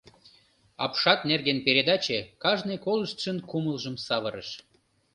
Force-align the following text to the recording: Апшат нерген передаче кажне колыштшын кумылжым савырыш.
Апшат 0.83 1.19
нерген 1.29 1.59
передаче 1.65 2.19
кажне 2.43 2.75
колыштшын 2.85 3.37
кумылжым 3.49 3.95
савырыш. 4.05 4.49